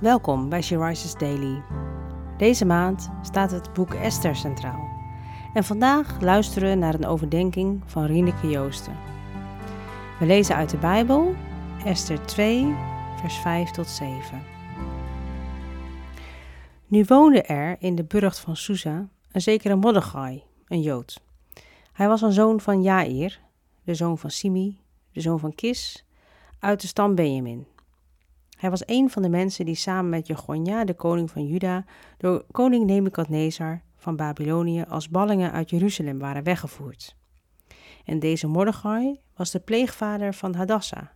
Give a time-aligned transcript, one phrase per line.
[0.00, 1.62] Welkom bij She Rises Daily.
[2.36, 4.88] Deze maand staat het boek Esther centraal.
[5.54, 8.96] En vandaag luisteren we naar een overdenking van Rieneke Joosten.
[10.18, 11.34] We lezen uit de Bijbel
[11.84, 12.74] Esther 2,
[13.20, 14.42] vers 5 tot 7.
[16.86, 21.20] Nu woonde er in de burcht van Susa een zekere Mordechai, een Jood.
[21.92, 23.40] Hij was een zoon van Jair,
[23.84, 24.80] de zoon van Simi,
[25.12, 26.06] de zoon van Kis,
[26.58, 27.66] uit de stam Benjamin.
[28.58, 31.84] Hij was een van de mensen die samen met Jegonja, de koning van Juda,
[32.16, 37.16] door koning Nebukadnezar van Babylonië als ballingen uit Jeruzalem waren weggevoerd.
[38.04, 41.06] En deze Mordechai was de pleegvader van Hadassah,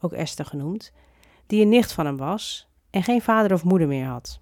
[0.00, 0.92] ook Esther genoemd,
[1.46, 4.40] die een nicht van hem was en geen vader of moeder meer had.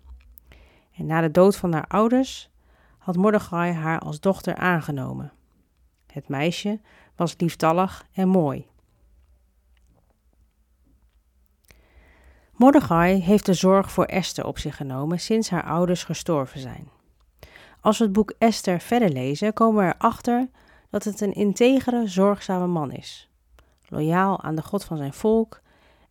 [0.97, 2.51] En na de dood van haar ouders
[2.99, 5.33] had Mordechai haar als dochter aangenomen.
[6.07, 6.81] Het meisje
[7.17, 8.67] was lieftallig en mooi.
[12.61, 16.89] Mordechai heeft de zorg voor Esther op zich genomen sinds haar ouders gestorven zijn.
[17.81, 20.49] Als we het boek Esther verder lezen, komen we erachter
[20.91, 23.31] dat het een integere, zorgzame man is.
[23.89, 25.61] Loyaal aan de God van zijn volk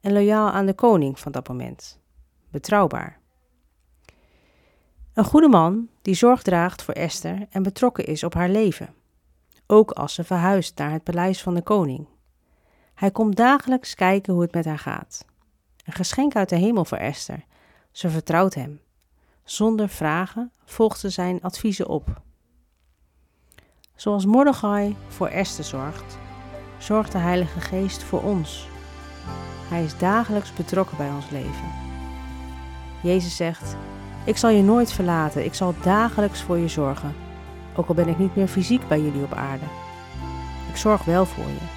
[0.02, 2.00] en loyaal aan de koning van dat moment.
[2.52, 3.20] Betrouwbaar.
[5.14, 8.94] Een goede man die zorg draagt voor Esther en betrokken is op haar leven.
[9.68, 12.08] Ook als ze verhuist naar het paleis van de koning.
[12.94, 15.28] Hij komt dagelijks kijken hoe het met haar gaat.
[15.90, 17.46] Een geschenk uit de hemel voor Esther.
[17.92, 18.82] Ze vertrouwt hem.
[19.44, 22.22] Zonder vragen volgt ze zijn adviezen op.
[23.96, 26.18] Zoals Mordechai voor Esther zorgt,
[26.78, 28.68] zorgt de Heilige Geest voor ons.
[29.70, 31.72] Hij is dagelijks betrokken bij ons leven.
[33.04, 33.76] Jezus zegt:
[34.26, 37.16] Ik zal je nooit verlaten, ik zal dagelijks voor je zorgen,
[37.76, 39.66] ook al ben ik niet meer fysiek bij jullie op aarde.
[40.70, 41.68] Ik zorg wel voor je,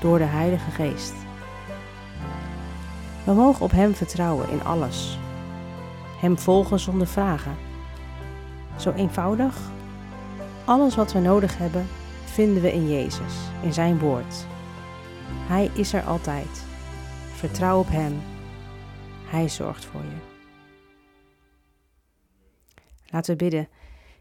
[0.00, 1.25] door de Heilige Geest.
[3.26, 5.18] We mogen op Hem vertrouwen in alles.
[6.20, 7.56] Hem volgen zonder vragen.
[8.78, 9.58] Zo eenvoudig.
[10.64, 11.86] Alles wat we nodig hebben,
[12.24, 14.46] vinden we in Jezus, in Zijn woord.
[15.28, 16.64] Hij is er altijd.
[17.34, 18.20] Vertrouw op Hem.
[19.24, 20.34] Hij zorgt voor je.
[23.06, 23.68] Laten we bidden.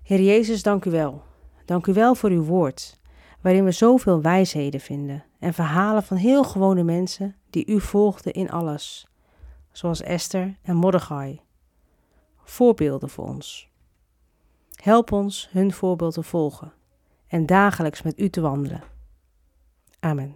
[0.04, 1.24] Heer Jezus, dank u wel.
[1.66, 3.00] Dank u wel voor uw woord,
[3.46, 8.52] waarin we zoveel wijsheden vinden en verhalen van heel gewone mensen die u volgden in
[8.52, 9.08] alles,
[9.72, 11.42] zoals Esther en Mordechai.
[12.44, 13.70] Voorbeelden voor ons.
[14.82, 16.74] Help ons hun voorbeeld te volgen
[17.28, 18.84] en dagelijks met u te wandelen.
[20.00, 20.36] Amen.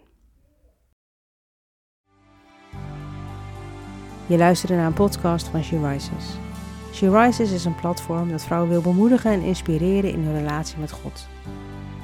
[4.28, 6.38] Je luisterde naar een podcast van She Rises.
[6.94, 10.92] She Rises is een platform dat vrouwen wil bemoedigen en inspireren in hun relatie met
[10.92, 11.28] God.